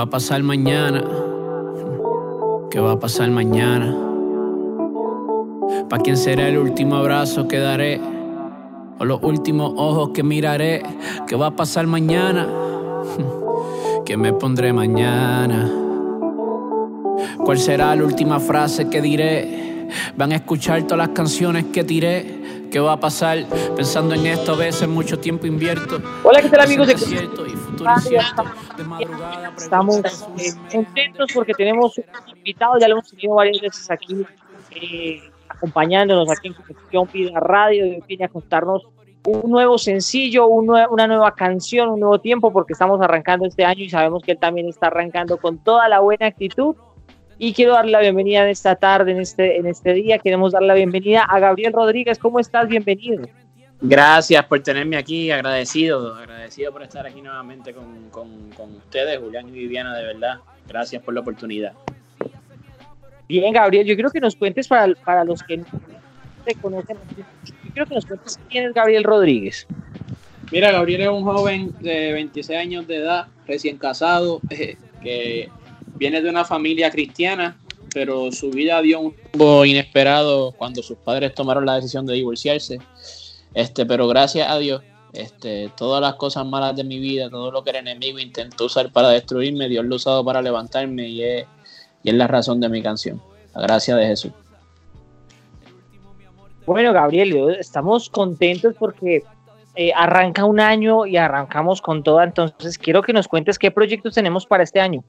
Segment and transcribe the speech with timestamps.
[0.00, 1.04] va a pasar mañana?
[2.70, 3.94] ¿Qué va a pasar mañana?
[5.90, 8.00] ¿Para quién será el último abrazo que daré?
[8.98, 10.82] ¿O los últimos ojos que miraré?
[11.26, 12.48] ¿Qué va a pasar mañana?
[14.06, 15.70] ¿Qué me pondré mañana?
[17.44, 19.86] ¿Cuál será la última frase que diré?
[20.16, 22.68] Van a escuchar todas las canciones que tiré.
[22.70, 23.44] ¿Qué va a pasar?
[23.76, 26.00] Pensando en esto, a veces mucho tiempo invierto.
[26.24, 26.88] Hola, ¿qué tal amigos
[29.56, 30.00] Estamos
[30.38, 32.04] eh, contentos porque tenemos un
[32.36, 34.26] invitado, ya lo hemos tenido varias veces aquí,
[34.70, 38.86] eh, acompañándonos aquí en Conexión Vida Radio, y viene a contarnos
[39.26, 43.90] un nuevo sencillo, una nueva canción, un nuevo tiempo, porque estamos arrancando este año y
[43.90, 46.74] sabemos que él también está arrancando con toda la buena actitud
[47.42, 50.18] y quiero darle la bienvenida en esta tarde, en este, en este día.
[50.18, 52.18] Queremos dar la bienvenida a Gabriel Rodríguez.
[52.18, 52.68] ¿Cómo estás?
[52.68, 53.22] Bienvenido.
[53.82, 59.52] Gracias por tenerme aquí, agradecido, agradecido por estar aquí nuevamente con, con, ustedes, Julián y
[59.52, 60.40] Viviana, de verdad.
[60.68, 61.72] Gracias por la oportunidad.
[63.26, 65.64] Bien, Gabriel, yo quiero que nos cuentes para, para los que no
[66.44, 69.66] te conocen, yo quiero que nos cuentes quién es Gabriel Rodríguez.
[70.52, 75.48] Mira, Gabriel es un joven de 26 años de edad, recién casado, eh, que
[75.96, 77.56] viene de una familia cristiana,
[77.94, 82.78] pero su vida dio un rumbo inesperado cuando sus padres tomaron la decisión de divorciarse.
[83.54, 87.64] Este, pero gracias a Dios, este, todas las cosas malas de mi vida, todo lo
[87.64, 91.46] que el enemigo intentó usar para destruirme, Dios lo ha usado para levantarme y es,
[92.02, 93.20] y es la razón de mi canción.
[93.54, 94.32] La gracia de Jesús.
[96.66, 99.24] Bueno, Gabriel, estamos contentos porque
[99.74, 102.22] eh, arranca un año y arrancamos con todo.
[102.22, 105.02] Entonces, quiero que nos cuentes qué proyectos tenemos para este año.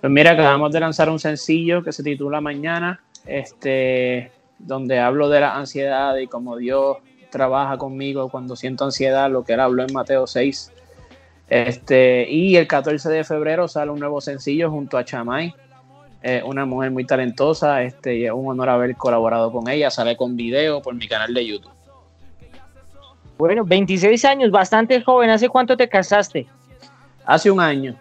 [0.00, 5.40] Pues mira, acabamos de lanzar un sencillo que se titula Mañana, este, donde hablo de
[5.40, 6.96] la ansiedad y cómo Dios
[7.32, 10.70] trabaja conmigo cuando siento ansiedad, lo que él habló en Mateo 6.
[11.48, 15.52] Este, y el 14 de febrero sale un nuevo sencillo junto a Chamay,
[16.22, 20.16] eh, una mujer muy talentosa, este, y es un honor haber colaborado con ella, sale
[20.16, 21.72] con video por mi canal de YouTube.
[23.36, 26.46] Bueno, 26 años, bastante joven, ¿hace cuánto te casaste?
[27.24, 27.96] Hace un año.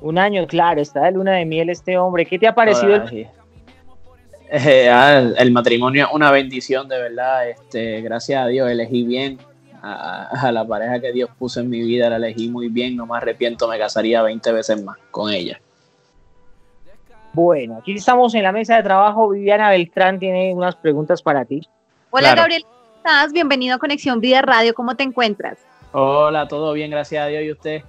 [0.00, 2.24] Un año, claro, está de luna de miel este hombre.
[2.24, 2.94] ¿Qué te ha parecido?
[2.94, 3.28] el...
[4.50, 7.48] Eh, ah, el matrimonio es una bendición, de verdad.
[7.48, 9.38] Este, gracias a Dios elegí bien
[9.82, 12.96] a, la pareja que Dios puso en mi vida, la elegí muy bien.
[12.96, 15.60] No me arrepiento, me casaría 20 veces más con ella.
[17.32, 19.28] Bueno, aquí estamos en la mesa de trabajo.
[19.28, 21.60] Viviana Beltrán tiene unas preguntas para ti.
[22.10, 23.32] Hola Gabriel, ¿cómo estás?
[23.32, 24.74] Bienvenido a Conexión Vida Radio.
[24.74, 25.58] ¿Cómo te encuentras?
[25.92, 27.44] Hola, todo bien, gracias a Dios.
[27.44, 27.82] ¿Y usted?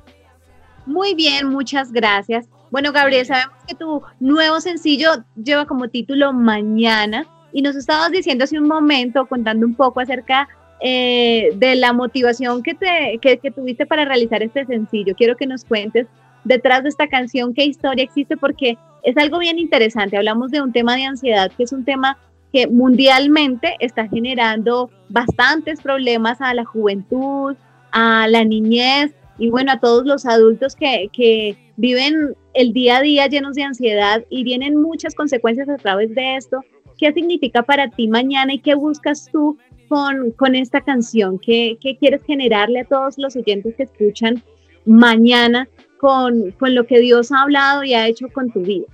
[0.85, 2.47] Muy bien, muchas gracias.
[2.69, 5.09] Bueno, Gabriel, sabemos que tu nuevo sencillo
[5.41, 10.47] lleva como título Mañana y nos estabas diciendo hace un momento, contando un poco acerca
[10.79, 15.15] eh, de la motivación que, te, que, tuviste para realizar este sencillo.
[15.15, 16.07] Quiero que nos cuentes
[16.43, 20.17] detrás de esta canción qué historia existe porque es algo bien interesante.
[20.17, 22.17] Hablamos de un tema de ansiedad que es un tema
[22.53, 27.55] que mundialmente está generando bastantes problemas a la juventud,
[27.91, 33.01] a la niñez y bueno, a todos los adultos que, que viven el día a
[33.01, 36.61] día llenos de ansiedad y vienen muchas consecuencias a través de esto.
[36.97, 41.37] ¿Qué significa para ti mañana y qué buscas tú con, con esta canción?
[41.37, 44.41] ¿Qué, ¿Qué, quieres generarle a todos los oyentes que escuchan
[44.85, 45.69] mañana
[45.99, 48.87] con, con, lo que Dios ha hablado y ha hecho con tu vida?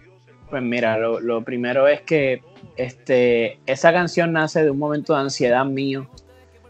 [0.49, 2.41] Pues mira, lo, lo primero es que
[2.75, 6.09] este, esa canción nace de un momento de ansiedad mío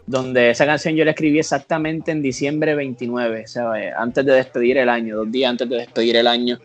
[0.06, 4.32] donde esa canción yo la escribí exactamente en diciembre 29, o sea, eh, antes de
[4.32, 6.58] despedir el año, dos días antes de despedir el año.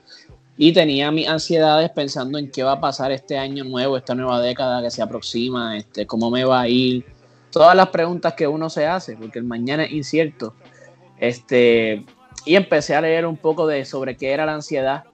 [0.58, 4.42] Y tenía mis ansiedades pensando en qué va a pasar este año nuevo, esta nueva
[4.42, 7.06] década que se aproxima, este, cómo me va a ir,
[7.50, 10.54] todas las preguntas que uno se hace, porque el mañana es incierto.
[11.18, 12.06] Este,
[12.46, 15.06] y empecé a leer un poco de sobre qué era la ansiedad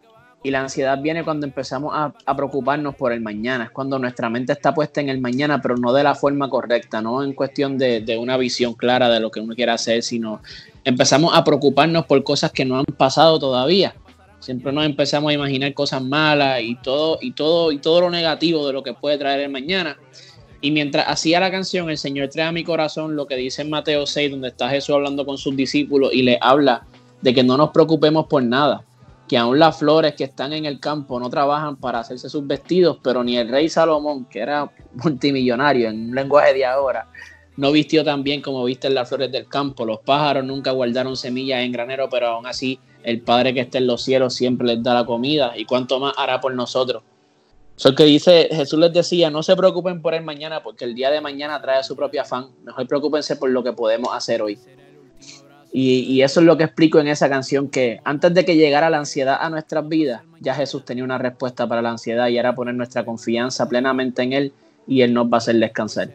[0.45, 4.53] y la ansiedad viene cuando empezamos a, preocuparnos por el mañana, es cuando nuestra mente
[4.53, 8.15] está puesta en el mañana, pero no de la forma correcta, no en cuestión de,
[8.19, 10.44] una visión clara de lo que uno quiere hacer, sino
[10.83, 13.95] empezamos a preocuparnos por cosas que no han pasado todavía.
[14.38, 18.68] Siempre nos empezamos a imaginar cosas malas y todo, y todo, y todo lo negativo
[18.68, 19.97] de lo que puede traer el mañana.
[20.62, 23.71] Y mientras hacía la canción, el Señor trae a mi corazón lo que dice en
[23.71, 26.86] Mateo 6, donde está Jesús hablando con sus discípulos y le habla
[27.24, 28.83] de que no nos preocupemos por nada
[29.27, 33.00] que aún las flores que están en el campo no trabajan para hacerse sus vestidos,
[33.04, 37.07] pero ni el rey Salomón, que era multimillonario en un lenguaje de ahora,
[37.57, 39.86] no vistió tan bien como visten las flores del campo.
[39.86, 43.88] Los pájaros nunca guardaron semillas en granero, pero aún así el Padre que está en
[43.88, 47.04] los cielos siempre les da la comida y cuánto más hará por nosotros.
[47.78, 51.12] Eso que dice, Jesús les decía, no se preocupen por el mañana porque el día
[51.12, 52.48] de mañana trae su propio afán.
[52.63, 54.57] Mejor preocupense por lo que podemos hacer hoy.
[55.77, 59.00] Y, eso es lo que explico en esa canción, que antes de que llegara la
[59.00, 62.75] ansiedad a nuestras vidas, ya Jesús tenía una respuesta para la ansiedad y era poner
[62.75, 64.54] nuestra confianza plenamente en Él
[64.88, 66.12] y Él nos va a hacer descansar.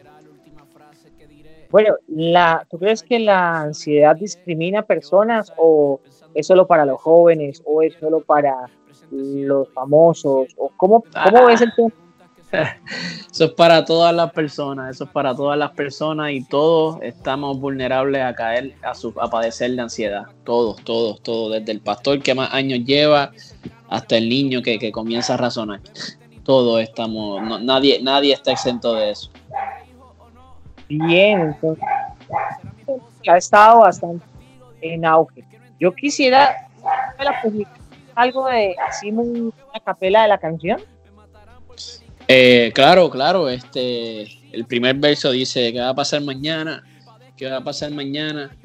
[1.69, 6.01] Bueno, la, ¿tú crees que la ansiedad discrimina personas o
[6.33, 8.65] es solo para los jóvenes o es solo para
[9.11, 10.55] los famosos?
[10.57, 11.91] ¿O cómo, cómo ves el tema?
[13.31, 17.57] Eso es para todas las personas, eso es para todas las personas y todos estamos
[17.59, 20.23] vulnerables a caer, a, su, a padecer de ansiedad.
[20.43, 23.31] Todos, todos, todos, desde el pastor que más años lleva
[23.89, 25.79] hasta el niño que, que comienza a razonar.
[26.43, 29.31] Todos estamos, nadie, nadie está exento de eso.
[30.89, 31.55] Bien,
[33.27, 34.25] ha estado bastante
[34.81, 35.45] en auge.
[35.79, 36.67] Yo quisiera
[38.15, 39.53] algo de así una
[39.85, 40.81] capela de la canción.
[42.33, 44.21] Eh, claro, claro, este,
[44.53, 46.81] el primer verso dice, ¿qué va a pasar mañana?
[47.35, 48.55] ¿Qué va a pasar mañana?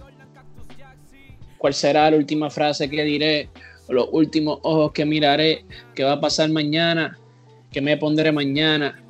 [1.58, 3.48] ¿Cuál será la última frase que diré?
[3.88, 5.64] los últimos ojos que miraré?
[5.96, 7.18] ¿Qué va a pasar mañana?
[7.72, 9.02] ¿Qué me pondré mañana?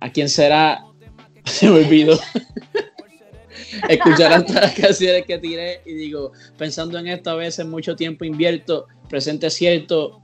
[0.00, 0.82] ¿A quién será?
[1.44, 2.18] Se me olvidó.
[3.86, 8.24] Escuchar todas las canciones que tiré y digo, pensando en esto a veces mucho tiempo
[8.24, 10.21] invierto, presente cierto,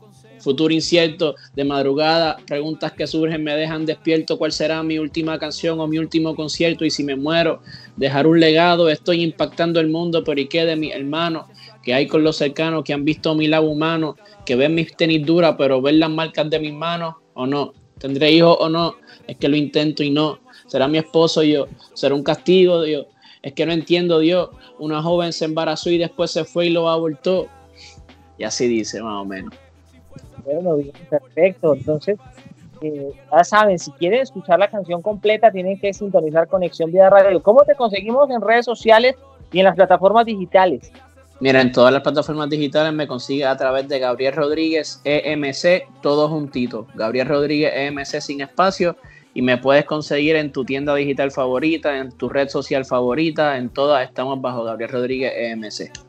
[0.48, 5.78] futuro incierto, de madrugada, preguntas que surgen me dejan despierto, ¿cuál será mi última canción
[5.80, 6.84] o mi último concierto?
[6.84, 7.60] Y si me muero,
[7.96, 11.44] dejar un legado, estoy impactando el mundo, pero ¿y qué de mis hermanos?
[11.82, 15.24] que hay con los cercanos que han visto mi lado humano, que ven mis tenis
[15.24, 17.72] duras, pero ven las marcas de mis manos o no.
[17.98, 18.96] ¿Tendré hijos o no?
[19.26, 20.38] Es que lo intento y no.
[20.66, 21.66] ¿Será mi esposo yo?
[21.94, 23.06] ¿Será un castigo Dios?
[23.42, 24.50] Es que no entiendo Dios.
[24.78, 27.48] Una joven se embarazó y después se fue y lo abortó.
[28.36, 29.54] Y así dice más o menos.
[30.52, 31.74] Bueno, bien, perfecto.
[31.74, 32.18] Entonces,
[32.80, 37.42] eh, ya saben, si quieren escuchar la canción completa, tienen que sintonizar Conexión Vida Radio.
[37.42, 39.14] ¿Cómo te conseguimos en redes sociales
[39.52, 40.90] y en las plataformas digitales?
[41.40, 46.28] Mira, en todas las plataformas digitales me consigue a través de Gabriel Rodríguez EMC, todo
[46.28, 46.86] juntito.
[46.94, 48.96] Gabriel Rodríguez EMC sin espacio.
[49.34, 53.68] Y me puedes conseguir en tu tienda digital favorita, en tu red social favorita, en
[53.68, 56.07] todas estamos bajo Gabriel Rodríguez EMC.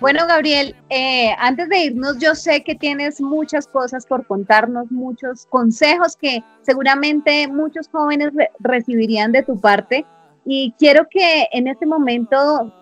[0.00, 5.46] Bueno, Gabriel, eh, antes de irnos, yo sé que tienes muchas cosas por contarnos, muchos
[5.46, 10.04] consejos que seguramente muchos jóvenes recibirían de tu parte.
[10.44, 12.72] Y quiero que en este momento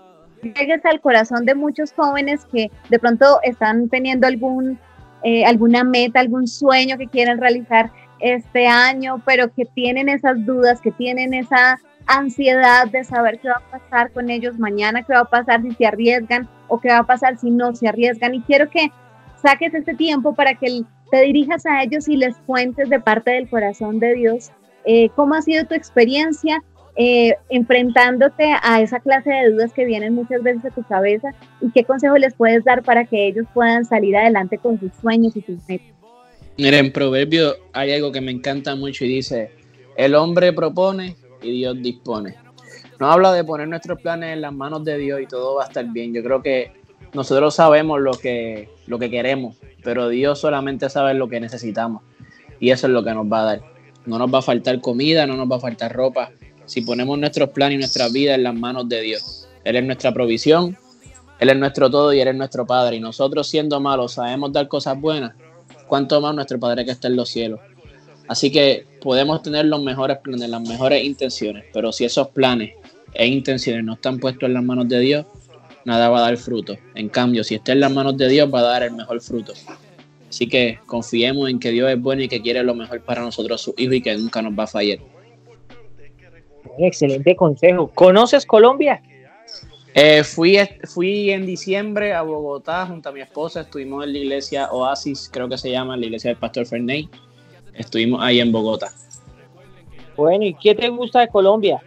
[0.43, 4.79] llegues al corazón de muchos jóvenes que de pronto están teniendo algún,
[5.23, 10.81] eh, alguna meta, algún sueño que quieren realizar este año, pero que tienen esas dudas,
[10.81, 15.21] que tienen esa ansiedad de saber qué va a pasar con ellos mañana, qué va
[15.21, 18.35] a pasar si se arriesgan o qué va a pasar si no se arriesgan.
[18.35, 18.91] Y quiero que
[19.41, 23.49] saques este tiempo para que te dirijas a ellos y les cuentes de parte del
[23.49, 24.51] corazón de Dios
[24.85, 26.63] eh, cómo ha sido tu experiencia
[26.97, 31.71] eh, enfrentándote a esa clase de dudas que vienen muchas veces a tu cabeza y
[31.71, 35.41] qué consejo les puedes dar para que ellos puedan salir adelante con sus sueños y
[35.43, 35.87] sus metas.
[36.59, 39.53] Mira, en Proverbio hay algo que me encanta mucho y dice,
[39.97, 42.37] el hombre propone y Dios dispone.
[42.99, 45.67] No habla de poner nuestros planes en las manos de Dios y todo va a
[45.67, 46.15] estar bien.
[46.15, 46.73] Yo creo que
[47.13, 52.03] nosotros sabemos lo que, lo que queremos, pero Dios solamente sabe lo que necesitamos
[52.61, 53.63] y eso es lo que nos va a dar.
[54.07, 56.31] No nos va a faltar comida, no nos va a faltar ropa,
[56.65, 59.49] si ponemos nuestros planes y nuestra vida en las manos de Dios.
[59.65, 60.77] Él es nuestra provisión,
[61.39, 62.97] Él es nuestro todo y Él es nuestro Padre.
[62.97, 65.35] Y nosotros siendo malos sabemos dar cosas buenas,
[65.89, 67.61] cuanto más nuestro Padre que está en los cielos.
[68.33, 72.73] Así que podemos tener los mejores planes, las mejores intenciones, pero si esos planes
[73.13, 75.27] e intenciones no están puestos en las manos de Dios,
[75.85, 76.75] nada va a dar fruto.
[76.95, 79.53] En cambio, si está en las manos de Dios, va a dar el mejor fruto.
[80.31, 83.61] Así que confiemos en que Dios es bueno y que quiere lo mejor para nosotros,
[83.61, 84.99] su hijo, y que nunca nos va a fallar.
[86.79, 87.89] Excelente consejo.
[87.89, 89.03] ¿Conoces Colombia?
[89.95, 93.61] Eh, fui, fui en diciembre a Bogotá junto a mi esposa.
[93.61, 97.11] Estuvimos en la iglesia Oasis, creo que se llama, la iglesia del Pastor Ferney.
[97.75, 98.93] Estuvimos ahí en Bogotá.
[100.17, 101.81] Bueno, ¿y qué te gusta de Colombia?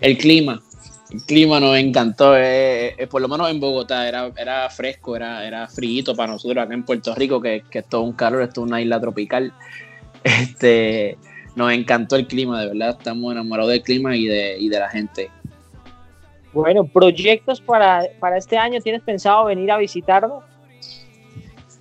[0.00, 0.60] El clima.
[1.12, 2.36] El clima nos encantó.
[2.36, 6.64] Eh, eh, por lo menos en Bogotá era, era fresco, era, era frío para nosotros
[6.64, 9.52] acá en Puerto Rico, que, que es todo un calor, esto es una isla tropical.
[10.24, 11.18] Este,
[11.56, 14.88] nos encantó el clima, de verdad, estamos enamorados del clima y de, y de la
[14.88, 15.30] gente.
[16.52, 20.44] Bueno, proyectos para, para este año, ¿tienes pensado venir a visitarnos?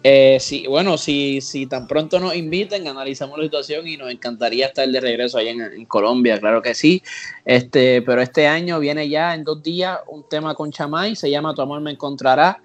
[0.04, 4.68] Eh, sí, bueno, si, si tan pronto nos inviten, analizamos la situación y nos encantaría
[4.68, 7.04] estar de regreso allá en, Colombia, claro que sí.
[7.46, 11.54] Este, pero este año viene ya en dos días un tema con Chamay, se llama
[11.54, 12.62] Tu amor me encontrará.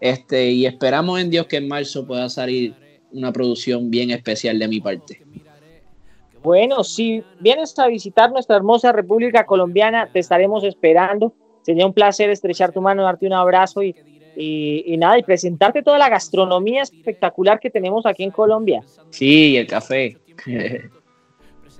[0.00, 2.74] Este, y esperamos en Dios que en marzo pueda salir
[3.12, 5.22] una producción bien especial de mi parte.
[6.42, 11.34] Bueno, si vienes a visitar nuestra hermosa República Colombiana, te estaremos esperando.
[11.62, 13.94] Sería un placer estrechar tu mano, darte un abrazo y,
[14.36, 18.82] y, nada, y presentarte toda la gastronomía espectacular que tenemos aquí en Colombia.
[19.10, 20.16] Sí, el café.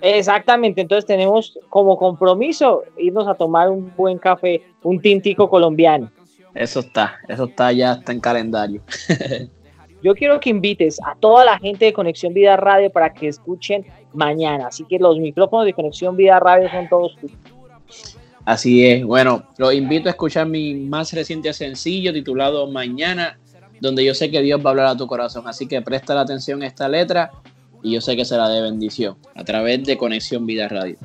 [0.03, 6.11] Exactamente, entonces tenemos como compromiso irnos a tomar un buen café, un tintico colombiano.
[6.55, 8.83] Eso está, eso está ya está en calendario.
[10.03, 13.85] Yo quiero que invites a toda la gente de Conexión Vida Radio para que escuchen
[14.15, 14.69] mañana.
[14.69, 18.17] Así que los micrófonos de Conexión Vida Radio son todos tuyos.
[18.45, 19.05] Así es.
[19.05, 23.39] Bueno, los invito a escuchar mi más reciente sencillo titulado Mañana,
[23.81, 25.47] donde yo sé que Dios va a hablar a tu corazón.
[25.47, 27.31] Así que presta la atención a esta letra
[27.83, 30.97] y yo sé que será de bendición a través de Conexión Vida Radio.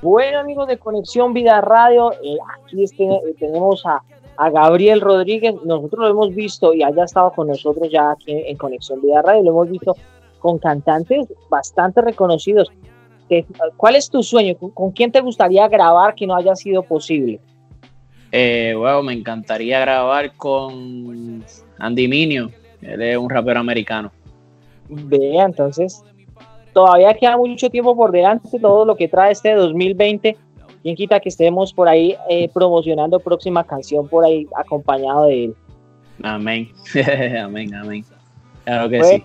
[0.00, 3.06] Bueno, amigos de Conexión Vida Radio, eh, aquí este,
[3.38, 4.02] tenemos a
[4.36, 8.56] a Gabriel Rodríguez, nosotros lo hemos visto y haya estado con nosotros ya aquí en,
[8.56, 9.94] Conexión Vida Radio, lo hemos visto
[10.38, 12.72] con cantantes bastante reconocidos.
[13.76, 14.56] ¿Cuál es tu sueño?
[14.56, 17.40] ¿Con, quién te gustaría grabar que no haya sido posible?
[18.30, 21.44] Eh, bueno, me encantaría grabar con
[21.78, 24.10] Andy Minio, él es un rapero americano.
[24.88, 26.02] Vea, entonces,
[26.72, 30.36] todavía queda mucho tiempo por delante, todo lo que trae este 2020
[30.82, 35.54] ¿Quién quita que estemos por ahí eh, promocionando próxima canción por ahí acompañado de él?
[36.22, 36.68] Amén,
[37.40, 38.04] amén, amén.
[38.64, 39.24] Claro que sí.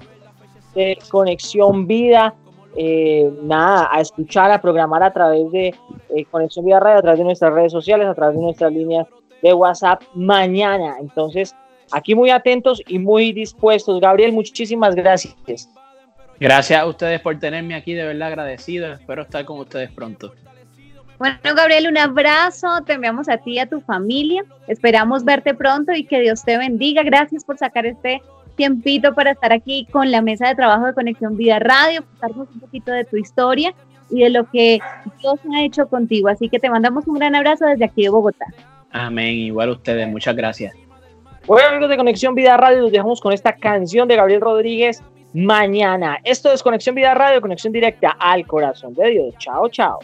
[0.75, 2.35] De Conexión Vida,
[2.77, 5.67] eh, nada, a escuchar, a programar a través de
[6.15, 9.07] eh, Conexión Vida Radio, a través de nuestras redes sociales, a través de nuestras líneas
[9.41, 10.95] de WhatsApp mañana.
[10.99, 11.55] Entonces,
[11.91, 13.99] aquí muy atentos y muy dispuestos.
[13.99, 15.35] Gabriel, muchísimas gracias.
[16.39, 18.93] Gracias a ustedes por tenerme aquí, de verdad agradecido.
[18.93, 20.33] Espero estar con ustedes pronto.
[21.17, 24.45] Bueno, Gabriel, un abrazo, te enviamos a ti y a tu familia.
[24.67, 27.01] Esperamos verte pronto y que Dios te bendiga.
[27.01, 28.21] Gracias por sacar este
[28.57, 32.59] tiempito para estar aquí con la mesa de trabajo de Conexión Vida Radio, contarnos un
[32.59, 33.73] poquito de tu historia
[34.09, 34.79] y de lo que
[35.21, 36.27] Dios ha hecho contigo.
[36.27, 38.45] Así que te mandamos un gran abrazo desde aquí de Bogotá.
[38.91, 40.73] Amén, igual ustedes, muchas gracias.
[41.45, 45.01] Bueno, amigos de Conexión Vida Radio, nos dejamos con esta canción de Gabriel Rodríguez
[45.33, 46.17] mañana.
[46.23, 49.35] Esto es Conexión Vida Radio, conexión directa al corazón de Dios.
[49.37, 49.99] Chao, chao.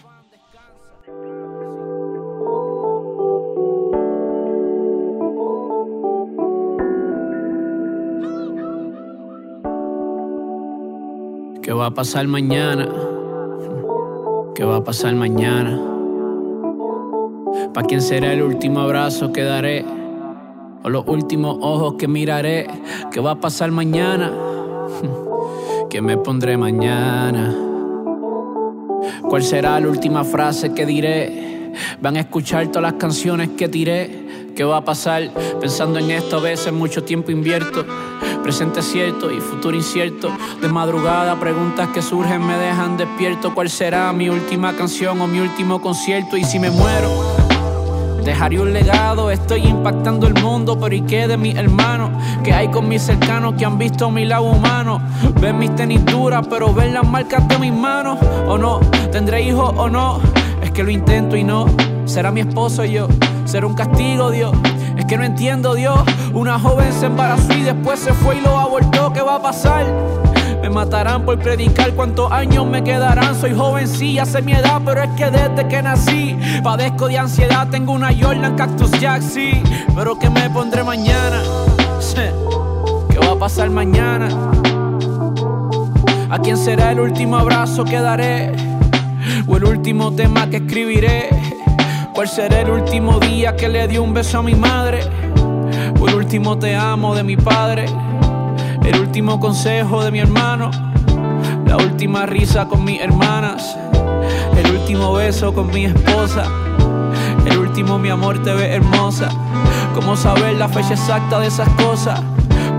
[11.63, 12.89] ¿Qué va a pasar mañana?
[14.53, 15.82] ¿Qué va a pasar mañana?
[17.74, 19.86] ¿Para quién será el último abrazo que daré?
[20.84, 22.67] ¿O los últimos ojos que miraré?
[23.13, 24.29] ¿Qué va a pasar mañana?
[25.89, 27.55] ¿Qué me pondré mañana?
[29.22, 31.72] ¿Cuál será la última frase que diré?
[32.01, 34.51] Van a escuchar todas las canciones que tiré.
[34.53, 35.32] ¿Qué va a pasar?
[35.62, 37.86] Pensando en esto a veces mucho tiempo invierto.
[38.43, 40.29] Presente cierto y futuro incierto.
[40.62, 43.55] De madrugada preguntas que surgen me dejan despierto.
[43.55, 46.35] ¿Cuál será mi última canción o mi último concierto?
[46.35, 47.09] Y si me muero,
[48.25, 49.31] dejaré un legado.
[49.31, 52.12] Estoy impactando el mundo, pero ¿y qué de mis hermanos?
[52.43, 55.01] ¿Qué hay con mis cercanos que han visto mi lado humano?
[55.39, 58.19] Ven mis tenis duras, pero ven las marcas de mis manos.
[58.45, 58.81] ¿O no?
[59.09, 60.19] ¿Tendré hijos o no?
[60.62, 61.65] Es que lo intento y no.
[62.03, 63.07] Será mi esposo yo.
[63.45, 64.51] Será un castigo, Dios.
[65.07, 66.00] Que no entiendo, Dios.
[66.33, 69.13] Una joven se embarazó y después se fue y lo abortó.
[69.13, 69.86] ¿Qué va a pasar?
[70.62, 73.36] Me matarán por predicar cuántos años me quedarán.
[73.39, 77.67] Soy joven, sí, hace mi edad, pero es que desde que nací padezco de ansiedad.
[77.69, 79.62] Tengo una Jordan Cactus Jack, sí,
[79.95, 81.41] pero ¿qué me pondré mañana?
[83.10, 84.29] ¿Qué va a pasar mañana?
[86.29, 88.53] ¿A quién será el último abrazo que daré?
[89.48, 91.29] ¿O el último tema que escribiré?
[92.23, 95.01] ¿Cuál será el último día que le di un beso a mi madre?
[96.07, 97.83] el último te amo de mi padre,
[98.85, 100.71] el último consejo de mi hermano,
[101.65, 103.77] la última risa con mis hermanas,
[104.55, 106.45] el último beso con mi esposa,
[107.45, 109.27] el último mi amor te ve hermosa.
[109.93, 112.21] ¿Cómo saber la fecha exacta de esas cosas?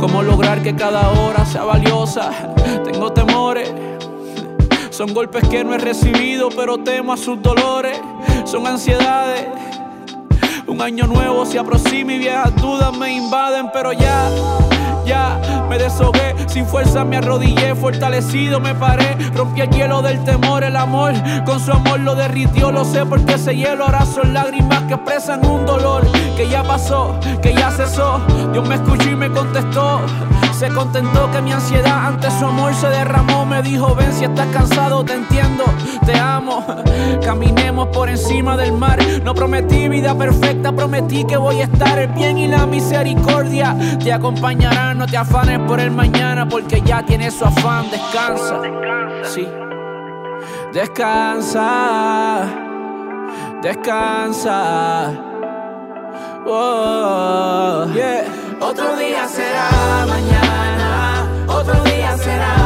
[0.00, 2.30] ¿Cómo lograr que cada hora sea valiosa?
[2.82, 3.70] Tengo temores.
[4.88, 8.00] Son golpes que no he recibido, pero temo a sus dolores.
[8.44, 9.48] Son ansiedades
[10.66, 14.28] un año nuevo se aproxima y viejas dudas me invaden, pero ya,
[15.06, 16.34] ya me deshogué.
[16.48, 19.16] Sin fuerza me arrodillé, fortalecido me paré.
[19.36, 21.12] Rompí el hielo del temor, el amor.
[21.44, 25.44] Con su amor lo derritió, lo sé porque ese hielo ahora son lágrimas que expresan
[25.46, 26.04] un dolor
[26.36, 28.20] que ya pasó, que ya cesó.
[28.52, 30.00] Dios me escuchó y me contestó.
[30.64, 33.44] Se contentó que mi ansiedad ante su amor se derramó.
[33.44, 35.62] Me dijo, ven si estás cansado, te entiendo,
[36.06, 36.64] te amo.
[37.22, 38.98] Caminemos por encima del mar.
[39.22, 41.98] No prometí vida perfecta, prometí que voy a estar.
[41.98, 44.96] El bien y la misericordia te acompañarán.
[44.96, 47.90] No te afanes por el mañana porque ya tienes su afán.
[47.90, 48.62] Descansa.
[49.22, 49.46] Sí.
[50.72, 52.46] Descansa,
[53.60, 55.12] descansa.
[56.46, 58.43] Oh, yeah.
[58.66, 62.63] Otro día será mañana, otro día será,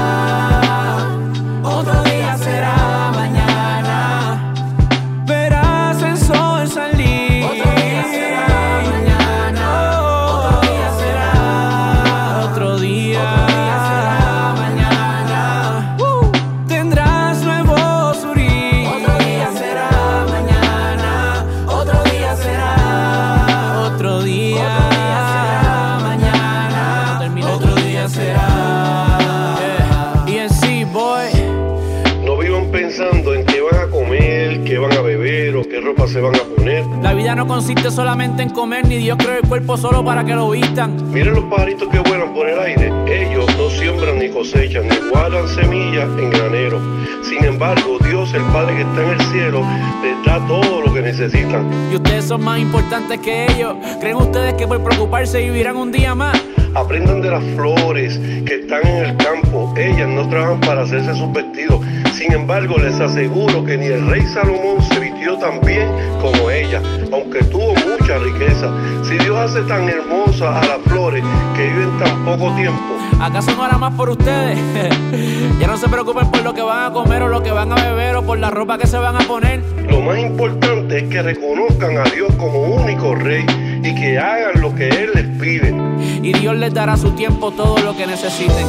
[37.19, 40.51] vida no consiste solamente en comer, ni Dios creó el cuerpo solo para que lo
[40.51, 41.11] vistan.
[41.11, 42.93] Miren los pajaritos que vuelan por el aire.
[43.09, 46.81] Ellos no siembran ni cosechan, ni guardan semillas en granero.
[47.25, 49.63] Sin embargo, Dios, el Padre que está en el cielo,
[50.01, 51.69] les da todo lo que necesitan.
[51.91, 53.75] Y ustedes son más importantes que ellos.
[54.01, 56.41] ¿Creen ustedes que por preocuparse vivirán un día más?
[56.75, 59.75] Aprendan de las flores que están en el campo.
[59.77, 61.81] Ellas no trabajan para hacerse sus vestidos.
[62.19, 65.89] Sin embargo, les aseguro que ni el rey Salomón se vistió tan bien
[66.21, 66.83] como ella,
[67.13, 68.73] aunque tuvo mucha riqueza.
[69.05, 71.23] Si Dios hace tan hermosas a las flores
[71.57, 74.59] que viven tan poco tiempo, ¿Acaso no hará más por ustedes?
[75.61, 77.77] ya no se preocupen por lo que van a comer o lo que van a
[77.77, 79.63] beber o por la ropa que se van a poner.
[79.89, 83.47] lo más importante es que reconozcan a Dios como único rey
[83.85, 85.73] y que hagan lo que Él les pide.
[86.21, 88.67] Y Dios les dará a su tiempo todo lo que necesiten.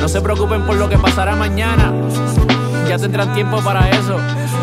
[0.00, 1.92] No se preocupen por lo que pasará mañana
[2.92, 4.18] ya tendrán tiempo para eso.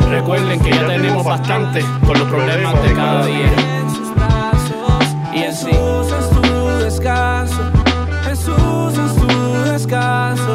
[0.07, 3.51] Recuerden que ya tenemos bastante con los problemas de cada día.
[5.33, 5.65] Y en sí.
[5.65, 7.71] Jesús es tu descanso.
[8.25, 10.48] Jesús es tu descanso.